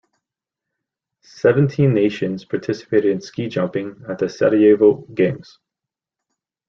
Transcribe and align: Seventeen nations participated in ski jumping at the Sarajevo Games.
Seventeen 1.43 1.93
nations 1.93 2.43
participated 2.43 3.11
in 3.11 3.21
ski 3.21 3.47
jumping 3.47 4.03
at 4.09 4.17
the 4.17 4.29
Sarajevo 4.29 5.01
Games. 5.13 5.59